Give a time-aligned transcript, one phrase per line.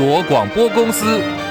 [0.00, 1.49] 国广播公司。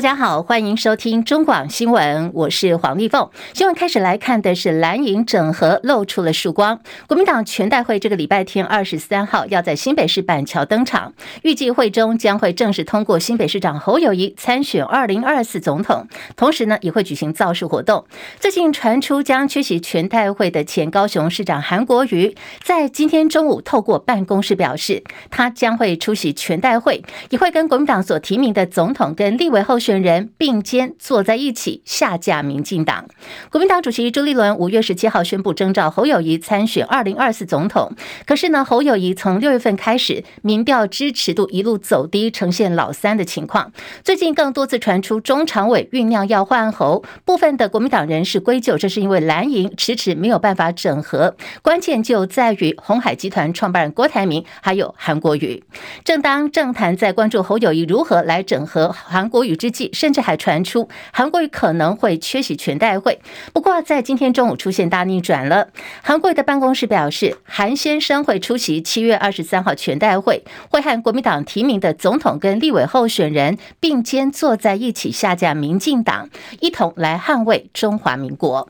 [0.00, 3.28] 大家好，欢迎收听中广新闻，我是黄丽凤。
[3.52, 6.80] 新闻开始来看的是蓝营整合露出了曙光。
[7.06, 18.06] 国民党全代会这个礼拜天二十三号要在新北市板桥登场，预计会中将会正式通过新北市长侯友谊参选二零二四总统，同时呢也会举行造势活动。
[18.38, 33.06] 最近传出将缺席全代会的前高雄市长韩国瑜，在今天中午透过办公室表示，他将会出席全代会，也会跟国民党所提名的总统跟立委候选人人并肩坐在一起下架民进党。
[33.50, 37.92] 国民党主席朱立伦五月十七号宣布征召侯友谊参选二零二四总统。
[38.24, 43.72] 可是呢，侯友谊从六月份开始，民调支持度一路走低，呈现老三的情况。
[44.04, 51.34] 最近更多次传出中常委酝酿要换侯，部分的国民党人士归咎这是因为蓝营迟迟没有办法整合。
[51.62, 55.62] 关键就在于鸿海集团创办人郭台铭还有韩国瑜。
[56.04, 63.18] 正当政坛在关注侯友谊如何来整合韩国瑜之际甚至还传出韩国瑜可能会缺席全代会。
[63.54, 65.68] 不过，在今天中午出现大逆转了。
[66.02, 76.28] 韩国瑜的办公室表示，韩先生会出席七月二十三号全代会，会和国民党提名的总统跟立委候选人并肩坐在一起，下架民进党，
[76.60, 78.68] 一同来捍卫中华民国。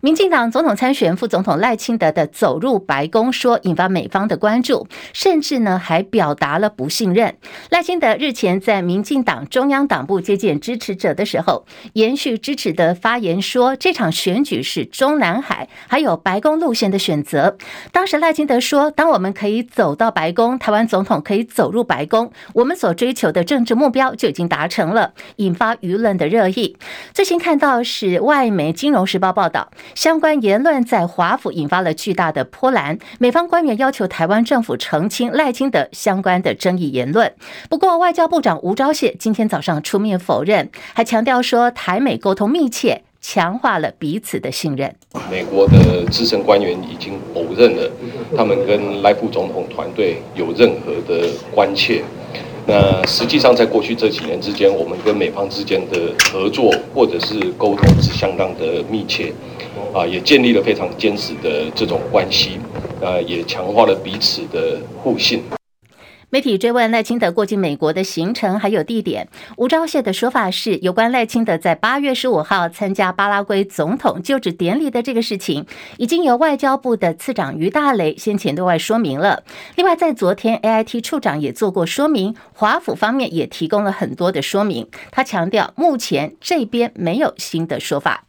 [0.00, 7.36] 民进党总统参选副总统赖清德的走入白宫说，引发美方的关注，甚至呢还表达了不信任。
[7.70, 17.56] 赖清德日前在民进党中央党部接见支持者的时候，延续支持的发言说，这场选举是中南海还有白宫路线的选择。
[17.92, 26.76] 当时赖清德说，当我们可以走到白宫，台湾总统可以走入白宫，我们所追求的政治目标就已经达成了，引发舆论的热议。
[27.12, 29.55] 最新看到是外媒《金融时报》报道。
[29.94, 37.32] 相关言论在华府引发了巨大的波澜，美方官员要求台湾政府澄清赖清德相关的争议言论。
[37.68, 44.94] 不过，外交部长吴钊燮今天早上出面否认，还强调说台美沟通密切，强化了彼此的信任。
[45.30, 47.90] 美国的资深官员已经否认了
[48.36, 52.02] 他们跟赖副总统团队有任何的关切。
[52.68, 59.32] 那实际上，在过去这几年之间，我们跟美方之间的合作或者是沟通是相当的密切，
[59.96, 62.58] 啊，也建立了非常坚实的这种关系，
[63.00, 65.42] 啊，也强化了彼此的互信。
[66.28, 75.66] 媒体追问赖清德过境美国的行程还有地点，吴钊燮的说法是，有关赖清德在八月十五号参加巴拉圭总统就职典礼的这个事情，
[75.98, 79.44] 已经由外交部的次长于大雷先前对外说明了。
[79.76, 84.88] 另外，在昨天，AIT 处长也做过说明，华府方面也提供了很多的说明。
[85.12, 88.24] 他强调，目前这边没有新的说法。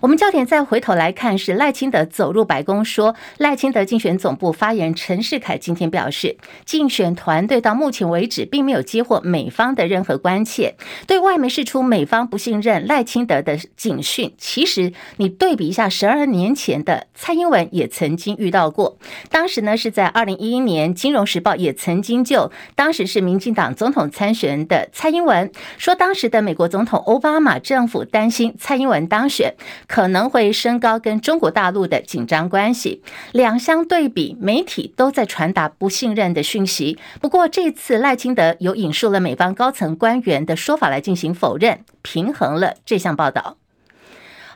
[0.00, 10.74] 我们焦点再回头来看，是赖清德走入白宫说，赖清德竞选总部发言人陈世凯今天表示，竞选团队到目前为止并没有接获美方的任何关切，
[11.06, 14.32] 对外媒释出美方不信任赖清德的警讯。
[14.38, 18.98] 其实你对比一下，十二年前的蔡英文也曾经遇到过，
[19.30, 29.54] 当时呢是在二零一一年，《金融时报》也曾经就当时是民进党总统参选人的蔡英文说，当时的美国总统奥巴马政府担心蔡英文当选。
[29.86, 36.98] 可能会升高跟中国大陆的紧张关系，两相对比，媒体都在传达不信任的讯息。
[37.20, 43.56] 不不过这次赖清德有引述了美方高层官员的说法来进行否认，平衡了这项报道。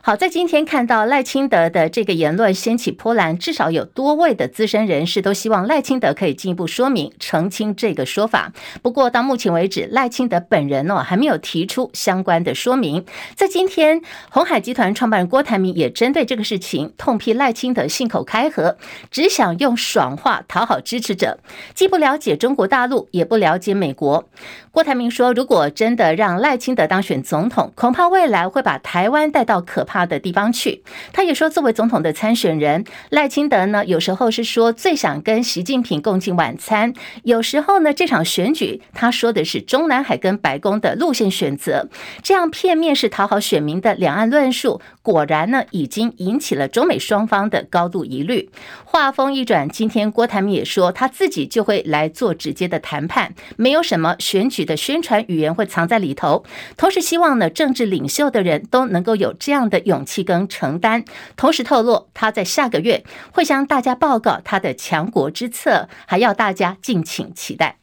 [0.07, 8.53] 好，在今天看到赖清德的这个言论掀起波澜，至少有多位的资深人士都希望赖清德可以进一步说明澄清这个说法。
[8.81, 13.03] 不过到目前为止，赖清德本人哦还没有提出相关的说明。
[13.35, 18.77] 在今天，鸿海集团创办人郭台铭也针对这个事情痛批赖清德信口开河，
[19.11, 21.37] 只想用爽话讨好支持者，
[21.75, 24.23] 既不了解中国大陆，也不了解美国。
[24.71, 41.89] 郭台铭说，如果真的让赖清德当选总统，恐怕未来会把台湾带到可怕他的地方去，他也说，作为总统的参选人赖清德呢，有时候是说最想跟习近平共进晚餐，有时候呢，这场选举他说的是中南海跟白宫的路线选择，
[42.21, 48.51] 这样片面是讨好选民的两岸论述，果然呢，已经引起了中美双方的高度疑虑。
[48.83, 56.43] 话锋一转，今天郭台铭也说他自己就会来做直接的谈判，没有什么选举的宣传语言会藏在里头，
[56.75, 59.77] 同时希望呢，政治领袖的人都能够有这样的。
[59.87, 61.05] 勇气跟承担，
[61.37, 67.77] 同时透露他在下个月会向大家报告他的强国之策，还要大家敬请期待。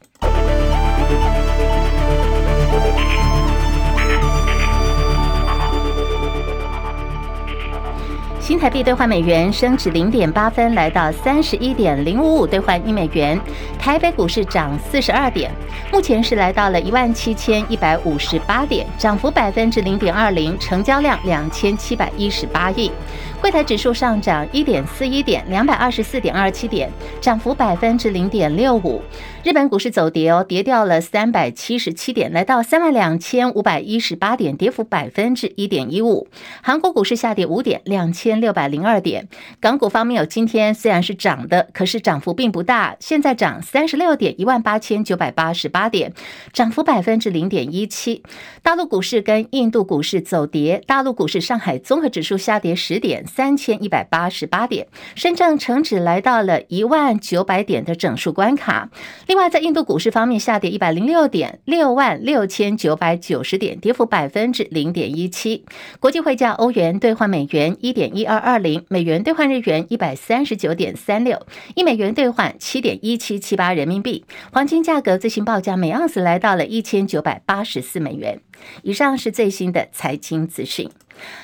[8.44, 13.40] 新台币兑换美元升值零点八分，来到三十一点零五五兑换一美元。
[13.78, 15.50] 台北股市涨四十二点，
[15.90, 22.92] 目前是来到了一万七千一百五十八点，涨幅百分之零点二零，成交量两千七百一十八亿。
[23.40, 26.90] 柜台指数上涨一点四一点，两百二十四点二七点，
[27.22, 29.00] 涨幅百分之零点六五。
[29.42, 36.26] 日本股市走跌哦，跌掉了三百七十七点，来到三万两千五百一十八点，跌幅百分之一点一五。
[36.62, 39.28] 韩国股市下跌五点，两千六百零二点。
[39.60, 46.12] 港股方面有今天虽然是涨的，可是涨幅并不大，现在涨三十六点，一万八千九百八十八点，
[46.52, 48.22] 涨幅百分之零点一七。
[48.62, 53.24] 大陆股市跟印度股市走跌，大陆股市上海综合指数下跌十点。
[53.26, 58.88] 三千一百八十八点，深圳成指来到了一万九百点的整数关卡。
[59.26, 65.64] 另外，在印度股市方面下跌一百零六点，六万六千九百九十点，跌幅百分之零点一七。
[66.00, 74.24] 国际汇价，欧元兑换美元一点一二二零，美元兑换日元一百三十九点三六，一美元兑换七点一七七八人民币。
[74.52, 78.40] 黄金价格最新报价每盎司来到了一千九百八十四美元。
[78.82, 80.88] 以上是最新的财经资讯。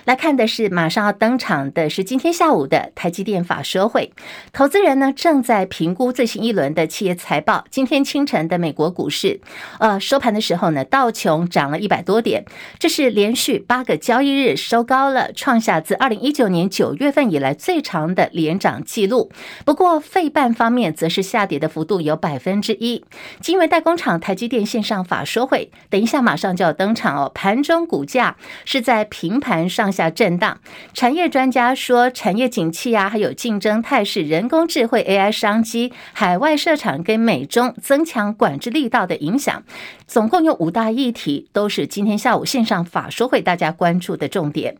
[0.04, 4.12] 来看的是马上要登场的是今天下午的台积电法说会，
[4.52, 7.64] 投资人呢正在评估最新一轮的企业财报。
[7.70, 9.40] 今天清晨的美国股市，
[9.78, 12.44] 呃，收盘的时候呢，道琼涨了一百多点，
[12.78, 19.30] 这是连续八个交易日收高了，创下自二零一九年九月份以来最长的连涨记录。
[19.64, 23.04] 不过，费半方面则是下跌的幅度有百分之一。
[23.40, 27.30] 晶圆代工厂台积电线上法说会，等一下马上就要登场哦。
[27.34, 29.59] 盘中股价是在平盘。
[29.68, 30.58] 上下震荡，
[30.94, 39.62] 产业专家说，产业景气啊，还有竞争态势、人工智慧 AI 商机、海外设厂跟美中增强管制力道的影响，
[40.06, 44.76] 总共有五大议题，都是今天下午线上法说会大家关注的重点。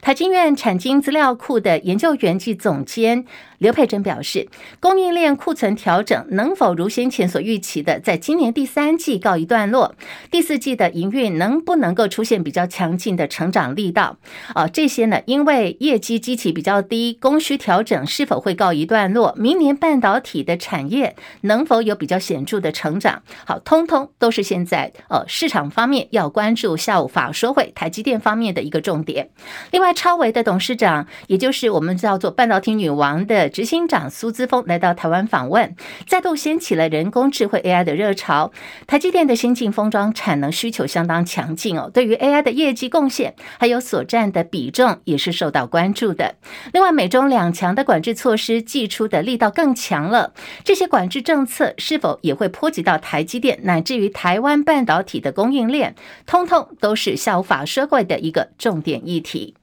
[0.00, 3.24] 台经院产经资料库的研究员暨总监。
[3.58, 4.48] 刘佩珍表示，
[4.78, 9.94] 供应链库存调整能否如先前所预期的，在今年第三季告一段落？
[10.30, 14.18] 第四季的营运能不能够出现比较强劲的成长力道？
[14.54, 19.34] 啊，这些呢，因为业绩基期比较低，供需调整是否会告一段落？
[19.36, 23.22] 明年半导体的产业能否有比较显著的成长？
[23.46, 29.30] 好，通通都是现在呃市场方面要关注下午法说会台积电方面的一个重点。
[29.70, 33.48] 另外，超维的董事长，也就是我们叫做半导体女王的。
[33.48, 35.76] 执行长苏姿丰来到台湾访问，
[36.08, 38.50] 再度掀起了人工智慧 AI 的热潮。
[38.86, 46.36] 台积电的先进封装产能需求相当强劲哦，对于 AI 的业绩贡献还有所占的比重也是受到关注的。
[46.72, 50.32] 另外，美中两强的管制措施祭出的力道更强了，
[50.62, 55.96] 这些管制政策是否也会波及到台积电乃至于台湾半导体的供应链，
[56.26, 59.56] 通通都是下午法社会的一个重点议题。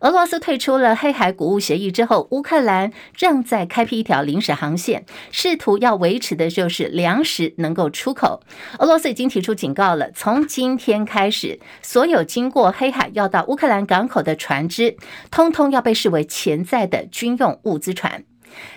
[0.00, 8.40] 俄罗斯退出了黑海谷物协议之后，乌克兰正在开辟一条临时航线，试图要维持的就是粮食能够出口。
[8.78, 14.96] 俄罗斯已经提出警告了，从今天开始，所有经过黑海要到乌克兰港口的船只，
[15.30, 18.24] 通通要被视为潜在的军用物资船。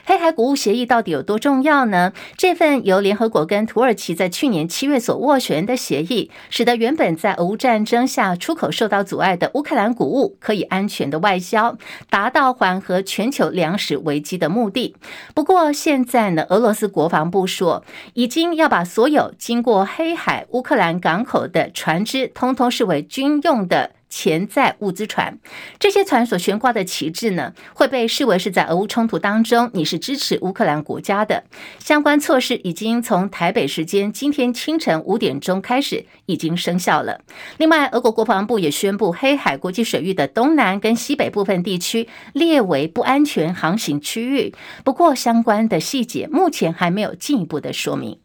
[0.05, 2.13] 黑海谷物协议到底有多重要呢？
[2.37, 11.77] 这份由联合国跟土耳其在去年七月所斡旋的协议，使得原本在俄乌战争下出口受到阻碍的乌克兰谷物可以安全的外销，
[12.09, 14.95] 达到缓和全球粮食危机的目的。
[15.33, 23.91] 不过现在呢，俄罗斯国防部说，已经要把所有经过黑海乌克兰港口的船只，通通视为军用的。
[24.11, 25.39] 潜在物资船，
[25.79, 31.45] 这些船所悬挂的旗帜呢，会被视为是在俄乌冲突当中，你是支持乌克兰国家的。
[31.79, 37.21] 相关措施已经从台北时间今天清晨五点钟开始，已经生效了。
[37.57, 44.53] 另外，俄国国防部也宣布，黑海国际水域的东南跟西北部分地区列为不安全航行区域。
[44.83, 48.19] 不过，相关的细节目前还没有进一步的说明。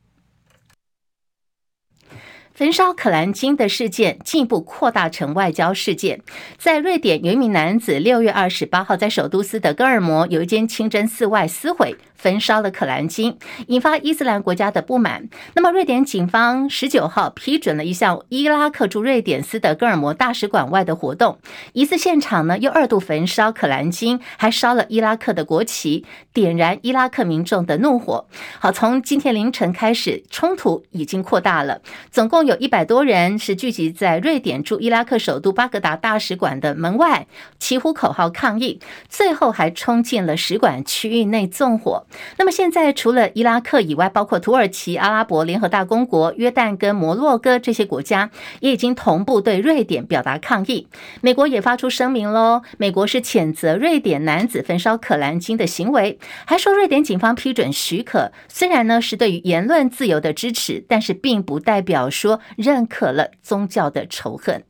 [2.57, 6.23] 焚烧可兰经的事件进一步扩大成外交事件。
[6.57, 11.95] 在瑞典，有一名男子六月二十八号在首都斯德哥尔摩有一间清真寺外撕毁。
[12.17, 15.29] 焚烧了可兰经，引发伊斯兰国家的不满。
[15.55, 21.39] 那么，瑞典警方十九号批准了一项伊拉克驻瑞典斯德哥尔摩大使馆外的活动，
[21.73, 28.27] 疑似现场呢又二度焚烧可兰经，还烧了伊拉克的国旗，点燃伊拉克民众的怒火。
[28.59, 31.81] 好，从今天凌晨开始，冲突已经扩大了，
[32.11, 37.27] 总共有一百多人是聚集在瑞典驻伊拉克首都巴格达大使馆的门外，
[37.59, 42.06] 齐呼口号抗议，最后还冲进了使馆区域内纵火。
[42.39, 48.31] 那么现在除了伊拉克以外，包括土耳其、阿拉伯联合大公国、约旦跟摩洛哥这些国家，
[48.61, 50.89] 也已经同步对瑞典表达抗议。
[51.21, 64.65] 美国也发出声明喽，美国是谴责瑞典男子焚烧可兰经的行为，还说瑞典警方批准许可，虽然呢是对于言论自由的支持，但是并不代表说认可了宗教的仇恨。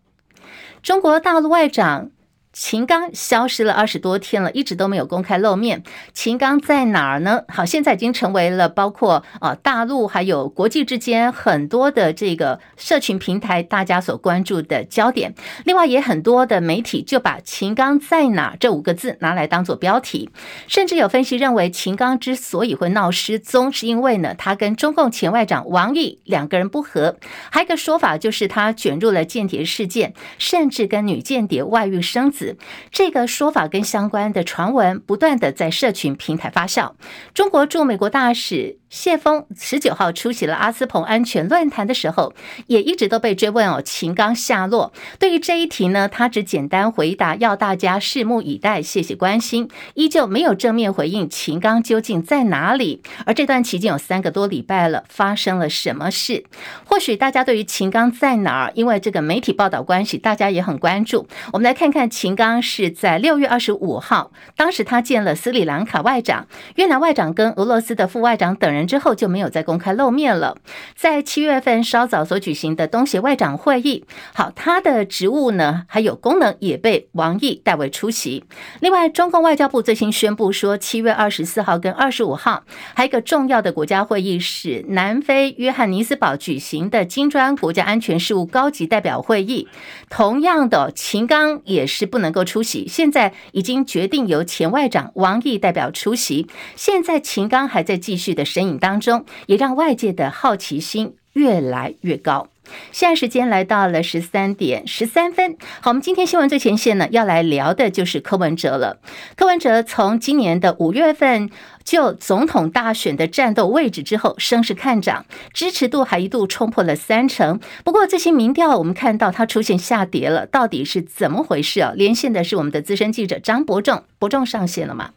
[0.82, 2.10] 中国大陆外长。
[2.58, 5.82] 秦刚消失了二十多天了，一直都没有公开露面。
[6.14, 7.42] 秦刚在哪儿呢？
[7.48, 15.34] 好，现在已经成为了包括呃大陆还有国际之间很多的这个社群平台大家所关注的焦点。
[15.66, 20.30] 另外，也很多的媒体就把“秦刚在哪”这五个字拿来当做标题，
[20.66, 27.18] 甚至有分析认为，秦刚之所以会闹失踪，是因为呢他跟中共前外长王毅两个人不和。
[27.50, 32.45] 还有一个说法就是他卷入了间谍事件，甚至跟女间谍外遇生子。
[32.90, 36.92] 这个说法跟相关的传闻不断的在社群平台发酵。
[37.34, 42.32] 中国驻美国大使谢锋十九号出席了阿斯彭安全论坛的时候，
[42.66, 44.90] 也一直都被追问哦，秦刚下落。
[45.18, 53.02] 对于这一题呢，他只简单回答要大家拭目以待，谢谢关心，依旧没有正面回应秦刚究竟在哪里。
[53.26, 56.46] 而这段期间有三个多礼拜了，发生了什么事？
[56.86, 61.28] 或许大家对于秦刚在哪儿，因为这个媒体报道关系，大家也很关注。
[61.52, 68.85] 我们来看看秦刚是在六月二十五号，当时他见了斯里兰卡外长、越南外长跟俄罗斯的副外长等人。
[68.86, 70.56] 之后就没有再公开露面了。
[70.94, 78.44] 在七月份稍早所举行的东协外长会议，好，他的职务呢还有功能也被王毅代为出席。
[78.80, 82.64] 另外，中共外交部最新宣布说，七月二十四号跟二十五号
[82.94, 89.68] 还有一个重要的国家会议是南非约翰尼斯堡举行的金砖国家安全事务高级代表会议，
[90.08, 92.86] 同样的，秦刚也是不能够出席。
[92.88, 96.46] 现在已经决定由前外长王毅代表出席。
[96.74, 98.78] 现在秦刚还在继续的申影。
[98.78, 102.48] 当中也让外界的好奇心越来越高。
[102.90, 105.56] 现在时间来到了十三点十三分。
[105.80, 108.98] 好，我们今天新闻最前线呢，要来聊的就是柯文哲了。
[109.36, 111.48] 柯文哲从今年的五月份
[111.84, 117.60] 就总统大选的战斗位置之后，声势看涨，支持度还一度冲破了三成。
[117.84, 121.92] 不过这些民调，我们看到它出现下跌了，到底是怎么回事啊？
[121.94, 125.10] 连线的是我们的资深记者张伯仲，伯仲上线了吗？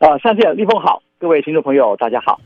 [0.00, 1.00] 啊，上线，立峰好。
[1.20, 2.38] 各位听众朋友，大家好。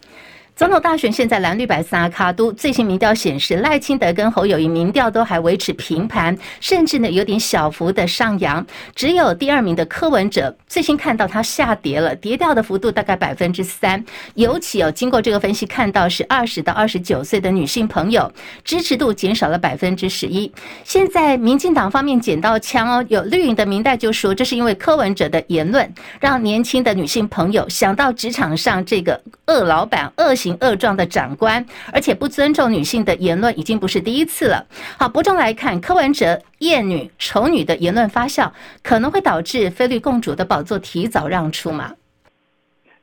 [0.54, 8.64] 总统大选现在蓝绿白三卡都，最新民调显示赖清德跟侯友谊民调都还维持平盘，甚至呢有点小幅的上扬。
[8.94, 14.04] 只有第二名的柯文哲，最新看到他下跌了，跌掉的幅度大概百分之三。
[14.34, 18.30] 尤其哦，经过这个分析，看到是二十到二十九岁的女性朋友
[18.62, 20.52] 支持度减少了百分之十一。
[20.84, 25.90] 现在民进党方面捡到枪哦，有绿营的民代就说，这是因为柯文哲的言论，
[26.20, 29.20] 让年轻的女性朋友想到职场上这个
[29.52, 30.32] 恶老板恶。
[30.42, 34.66] 行恶状的长官，而且不尊重女性的言论已经不是第一次了。
[34.98, 38.50] 好，伯仲来看，柯文哲厌女、丑女的言论发酵，
[38.82, 41.92] 可能会导致菲律共主的宝座提早让出吗？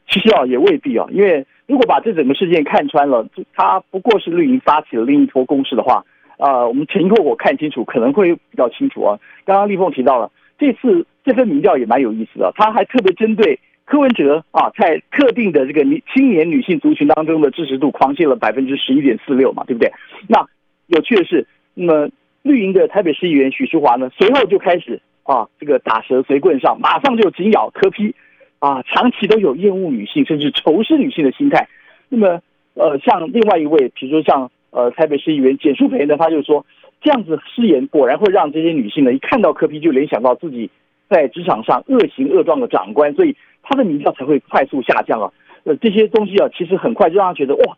[0.10, 3.26] 其实啊，也未必啊，因为如果把这整个事件看穿了，
[3.56, 6.04] 他不过是绿营发起了另一波攻势的话，
[6.40, 9.18] 啊、呃，我们前因后果看清楚，可能会比较清楚啊。
[9.46, 13.60] 刚刚立凤提到了，这次这份民调也蛮有意思的，他还特别针对。
[13.90, 19.92] 柯文哲啊，在特定的这个女青年女性族群当中的支持度狂泻了百分之十一点四六嘛，对不对？
[20.28, 20.46] 那
[20.86, 22.08] 有趣的是，那么
[22.44, 28.14] 绿营的台北市议员许淑华呢，随后就开始啊，这个打蛇随棍上，马上就紧咬柯批
[28.60, 31.68] 啊，长期都有厌恶女性甚至仇视女性的心态。
[32.10, 32.42] 那么
[32.76, 36.64] 呃，像另外一位，比如说像呃台北市议员简淑培呢，他就说
[37.02, 40.70] 这样子誓言果然会让这些女性呢，一看到柯批就联想到自己
[41.10, 43.36] 在职场上恶行恶状的长官，所以。
[43.62, 45.32] 他的民调才会快速下降啊，
[45.64, 47.78] 呃，这些东西啊，其实很快就让他觉得哇，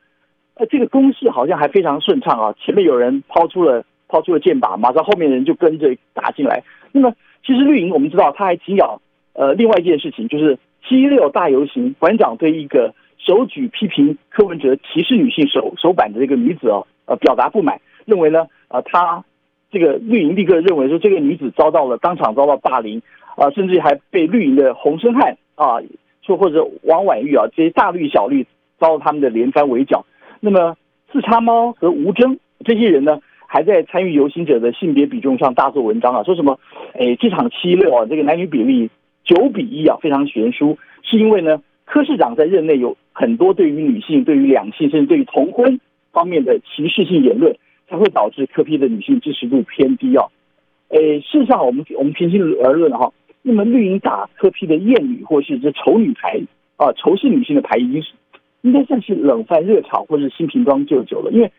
[0.53, 2.55] 呃，这个攻势好像还非常顺畅啊。
[2.63, 6.63] 前面有人抛出了抛出了箭靶，马上后面的人就跟着打进来。
[6.93, 7.13] 那么，
[7.45, 9.01] 其实绿营我们知道，他还紧咬
[9.33, 10.57] 呃另外一件事情，就是
[10.87, 19.25] 七六大游行馆长对一个手举批评柯文哲歧视女性手手板的这个女子哦，呃，表达不满，认为呢，呃，他
[19.71, 23.01] 这个绿营立刻认为说这个女子遭到了当场遭到霸凌
[23.35, 25.37] 啊，甚至还被绿营的洪生汉。
[25.55, 25.77] 啊，
[26.25, 28.47] 说或者王婉玉啊，这些大绿小绿
[28.79, 30.05] 遭到他们的连番围剿。
[30.39, 30.75] 那么
[31.11, 36.59] 四叉猫和吴征这些人呢，还在参与游行者的性别比重上大做文章啊，说什么？
[36.93, 38.89] 哎，这场七六啊，这个男女比例
[39.23, 45.79] 九比一啊，非常悬殊，是因为呢，柯市长在任内有很多对于女性、对于两性，甚至对于同婚
[46.11, 47.55] 方面的歧视性言论，
[47.91, 50.25] 才会导致科批的女性支持度偏低啊。
[50.87, 53.11] 哎，事实上，我们我们平心而论哈。
[53.43, 56.39] 那么绿营打科批的厌女或是这丑女牌
[56.77, 58.11] 啊仇视女性的牌已经是
[58.61, 61.31] 应该算是冷饭热炒或者是新瓶装旧酒了。
[61.31, 61.51] 因为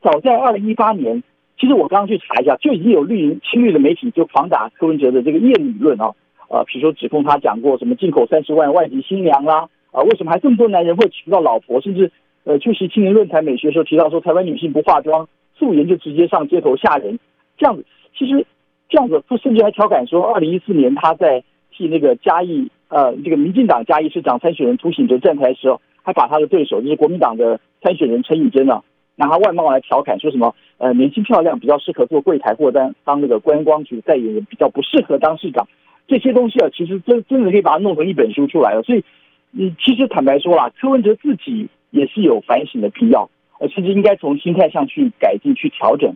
[0.00, 1.22] 早在二零一八年，
[1.58, 6.14] 其实我刚刚去查一下，就已经有绿营亲绿的媒体就狂打柯文哲的这个厌女论啊，
[6.48, 12.12] 呃，比如说指控他讲过什么进口三十万外籍新娘啦，啊，为什么还这么多男人会娶不到老婆，甚至
[12.44, 17.18] 呃出席青年论坛美学的时候提到说台湾女性不化妆，素颜就直接上街头吓人，
[17.56, 17.84] 这样子
[18.16, 18.46] 其实。
[18.86, 21.42] 这样子，他甚至还调侃说，二零一四年他在
[21.72, 28.82] 替那个嘉义呃这个民进党嘉义市长参选人涂醒哲站台的时候，还把他的对手就是国民党的参选人陈以真啊，
[29.16, 35.66] 拿他外貌来调侃，说什么呃年轻漂亮比较适合做柜台或当当那个观光局代言人，比较不适合当市长。
[36.06, 38.82] 这些东西啊，其实真真的可以把它弄成一本书出来了。
[38.82, 39.02] 所以，
[39.50, 43.28] 你其实坦白说啦，柯文哲自己也是有反省的必要，
[43.68, 46.14] 其实应该从心态上去改进去调整。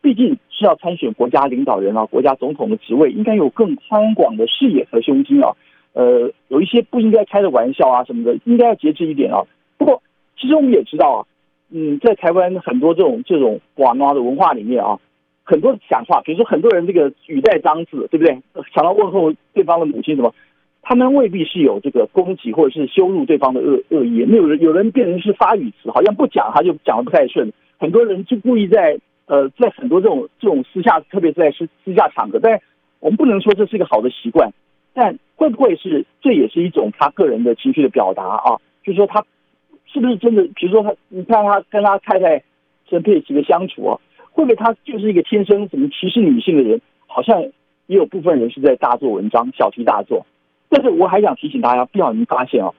[0.00, 5.52] 毕竟是要参选国家领导人啊，国家总统的职位，应该有更宽广的视野和胸襟啊。
[5.92, 9.42] 呃，有一些不应该开的玩笑啊什么的，应该要节制一点啊。
[9.76, 10.00] 不过，
[10.38, 11.18] 其实我们也知道啊，
[11.70, 14.98] 嗯，在台湾很多这种这种广东的文化里面啊，
[15.42, 18.38] 很多讲话，比如说很多人这个语带脏字，对不对？
[18.72, 20.32] 想要问候对方的母亲什么，
[20.82, 24.24] 他们未必是有这个攻击或者是羞辱对方的恶恶意。
[24.24, 27.52] 没有人有人变成是发语词，好像不讲他就讲的不太顺。
[27.78, 28.98] 很多人就故意在。
[29.30, 32.58] 呃，在很多这种这种私下，特别在私私下场合，但
[32.98, 34.50] 我们不能说这是一个好的习惯，
[34.94, 38.56] 但会不会是这也是一种他个人的情绪的表达啊？
[38.82, 39.22] 就是说他
[39.84, 40.44] 是不是真的？
[40.56, 42.42] 比如说他，你看他跟他太太
[42.88, 44.00] 陈佩奇的相处啊，
[44.32, 46.80] 会不会他就是一个天生怎么歧视女性的人？
[47.06, 47.38] 好像
[47.86, 50.24] 也有部分人是在大做文章，小题大做。
[50.68, 52.72] 但是我还想提醒大家，不要你发现啊，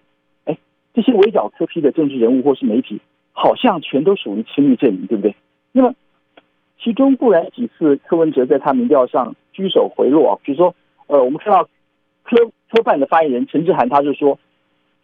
[0.46, 0.58] 哎，
[0.93, 3.00] 这些围剿柯 P 的政治人物或是媒体，
[3.31, 5.36] 好像全都属于亲绿阵营，对不对？
[5.72, 5.93] 那么。
[6.81, 10.74] 其中固然几次柯文哲在他民调上居首回落啊，比如说，
[11.08, 11.67] 呃，我们看到
[12.24, 12.38] 科
[12.72, 14.39] 科办的发言人陈志涵，他就说，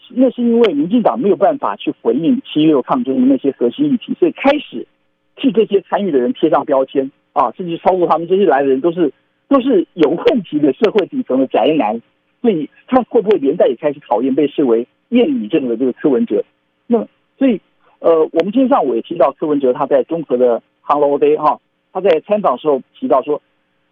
[0.07, 4.87] 那是因为民进党没有办法去回应七六抗争的那些核心议题，所以开始
[5.35, 9.11] 替这些参与的人贴上标签啊，甚至超过他们这些来的人都是
[9.49, 12.01] 都是有问题的社会底层的宅男，
[12.45, 16.43] 所以他会不会连带也开始讨厌被视为厌女症的这个柯文哲？
[16.85, 16.99] 那
[17.39, 17.59] 所以，
[17.97, 21.59] 呃，我们今天上午也听到柯文哲他在综合的 Hello Day 哈。
[21.91, 23.41] 他在参访时候提到说，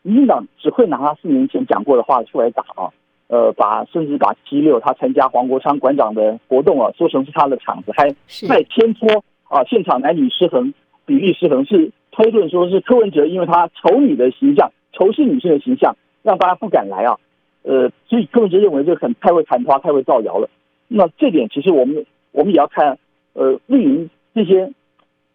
[0.04, 2.94] 民进党只会拿他四年前讲过的话出来打啊，
[3.28, 8.08] 呃，把甚至把七六他参加黄国昌馆长的活动啊，说成是他的场子，还
[8.48, 10.72] 在偏颇啊，现场男女失衡，
[11.08, 17.18] 比例失衡，是推论说是柯文哲因为他丑女的形象，仇视女性的形象，让大家不敢来啊，
[17.64, 20.50] 呃，所以柯文哲认为这很太会谈话，太会造谣了。
[20.88, 22.98] 那这点其实我们我们也要看，
[23.34, 24.72] 呃，绿营这些。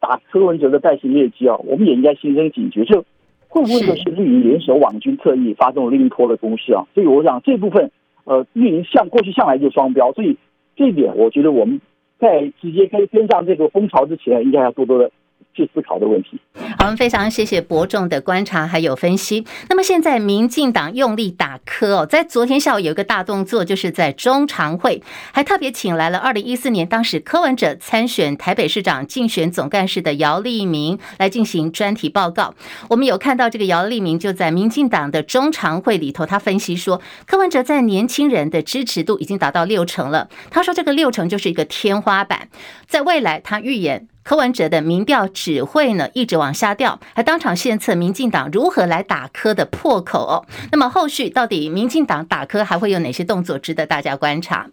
[0.01, 3.01] 打柯文哲的败行业绩啊，我们也应该心生警觉，这
[3.49, 6.87] 会不会就是绿营联手网军特意发动另一波的攻势啊？
[6.95, 7.91] 所以我想这部分，
[8.23, 10.37] 呃，绿营向过去向来就双标，所以
[10.77, 11.81] 这一点我觉得我们
[12.21, 15.11] 在直接跟跟上这个风潮之前，应该要多多的。
[15.55, 16.39] 去思考的问题。
[16.79, 19.45] 好，我们非常谢谢伯仲的观察还有分析。
[19.69, 32.55] 那么现在民进党用力打磕哦，在昨天下午有一个大动作，就是在中常会还特别请来了二零一四年当时柯文哲参选台北市长竞选总干事的姚立明来进行专题报告。
[32.91, 40.29] 我们有看到这个姚立明就在民进党的中常会里头，他分析说柯文哲在年轻人的支持度已经达到六成了。
[40.51, 42.49] 他说这个六成就是一个天花板，
[42.87, 44.09] 在未来他预言。
[44.29, 50.45] 柯文哲的民调只会呢一直往下掉，还当场献策民进党如何来打柯的破口哦。
[50.71, 54.67] 那么后续到底民进党打柯还会有哪些动作，值得大家观察？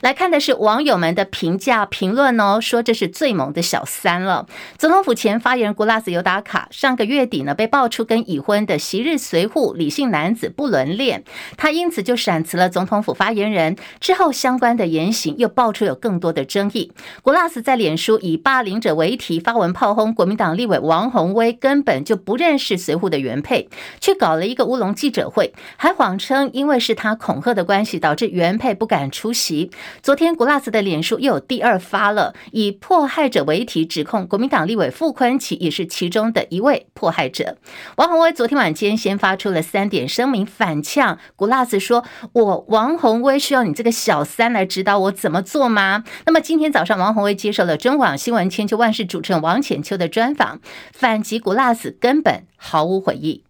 [0.00, 4.46] 来看的是网友们的评价评论哦，说这是最猛的小三了。
[4.78, 11.24] 总统府前发言人谷辣子有打卡，上个月底呢被爆出跟已婚的昔日随扈李姓男子不伦恋，
[11.56, 13.74] 他因此就闪辞了总统府发言人。
[13.98, 16.92] 之后相关的言行又爆出有更多的争议。
[17.22, 29.70] 古拉斯在脸书以霸凌者为题发文炮轰国民党立委王鸿薇，根本就不认识随扈的原配，却搞了一个乌龙记者会，还谎称因为是他恐吓的关系，导致原配不敢出席。
[30.02, 37.56] 昨天古拉斯的脸书又有第二发了，以迫害者为题指控国民党立委傅昆萁也是其中的一位迫害者。
[37.96, 46.04] 王鸿薇昨天晚间先发出了三点声明反呛古拉斯，说我王鸿薇需要你这个小三来指导我怎么做吗？
[46.26, 48.90] 那么今天早上王鸿薇接受了中广新闻千秋万。
[48.92, 50.58] 事主持人王浅秋的专访，
[50.92, 53.44] 反击古拉斯根本毫无悔意，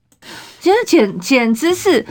[0.60, 2.04] 其实简简直是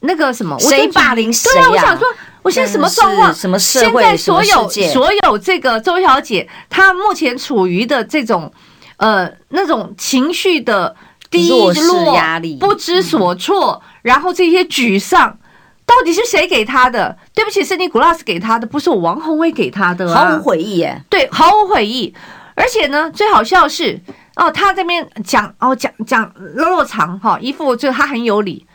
[0.00, 1.68] 那个什么谁霸凌谁呀？
[1.68, 2.08] 对啊，我想说，
[2.42, 3.34] 我现在什么状况？
[3.34, 4.00] 什么社会？
[4.00, 8.52] 现在所有所有这个周小姐，她目前处于的这种
[8.98, 10.94] 呃那种情绪的
[11.28, 15.36] 低落、压力、不知所措，然后这些沮丧。
[15.84, 17.16] 到底是谁给她的？
[17.32, 21.02] 对不起，是你古拉斯给她的，不是我王宏威给她的，毫无悔意耶。
[21.08, 22.12] 对，毫无悔意。
[22.58, 24.00] 而且呢，最好笑是
[24.34, 28.66] 哦，他这边讲哦讲讲落落长哈，一副就他很有理。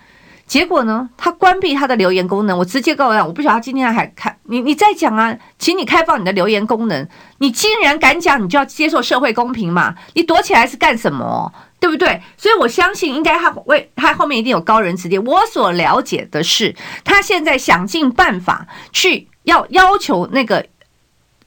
[0.46, 2.58] 结果呢，他关闭他的留言功能。
[2.58, 7.08] 我直接告诉他，我不晓得他今天还开你，你再讲啊，请你开放你的留言功能。
[7.40, 9.96] 你竟然敢讲，你就要接受社会公平嘛。
[10.14, 11.52] 你躲起来是干什么？
[11.80, 12.22] 对不对？
[12.38, 15.24] 所以我相信，应该他为他后面一定有高人指点。
[15.24, 20.66] 我所了解的是，他现在想尽办法去要要求那个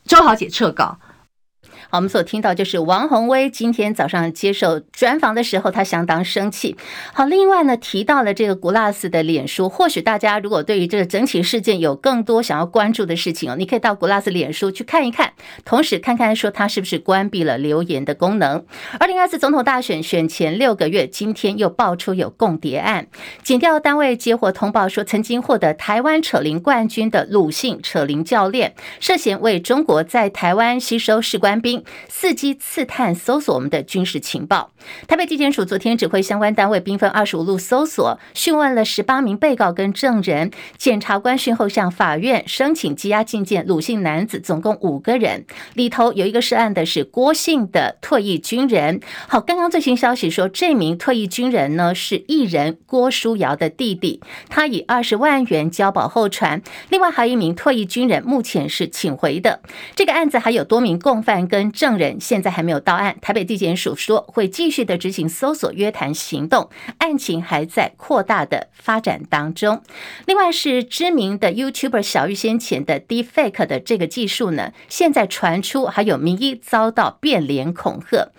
[0.07, 0.99] 周小姐撤稿。
[1.97, 6.77] 我们所听到就是王宏威今天早上接受专访的时候，他相当生气。
[7.15, 15.33] 好，另外呢，提到了这个 Glass 的脸书，或许大家如果对于这个整体事件有更多想要关注的事情哦，你可以到 Glass 脸书去看一看，
[15.65, 18.67] 同时看看说他是不是关闭了留言的功能。
[19.01, 23.07] 二零二四总统大选选前六个月，今天又爆出有共谍案，
[23.43, 31.83] 检调单位接获通报说，曾经获得台湾扯铃冠军的鲁姓扯铃教练，涉嫌为中国在台湾吸收士官兵。
[32.11, 34.71] 伺机刺探搜索我们的军事情报。
[35.09, 40.51] 台北地检署昨天指挥相关单位兵分二十五路搜索，讯问了十八名被告跟证人。
[40.77, 45.45] 检察官讯后向法院申请羁押禁见鲁姓男子，总共五个人，
[45.75, 49.01] 里头有一个涉案的是郭姓的退役军人。
[49.29, 56.63] 好，刚刚最新消息说，这名退役军人呢是艺人郭书瑶的弟弟，他以二十万元交保候传。
[56.91, 59.61] 另外还有一名退役军人，目前是请回的。
[59.95, 69.83] 这个案子还有多名共犯跟证人现在还没有到案，台北地检署说会继续的执行搜索约谈行动，案情还在扩大的发展当中。
[70.27, 78.33] 另外是知名的 YouTuber 小玉先前的 Deepfake 的这个技术呢，现在传出还有名医遭到变脸恐吓。